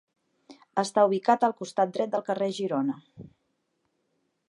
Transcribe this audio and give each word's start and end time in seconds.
Està 0.83 1.03
ubicat 1.09 1.45
al 1.49 1.53
costat 1.61 1.93
dret 1.99 2.17
del 2.17 2.27
carrer 2.31 2.51
Girona. 2.61 2.99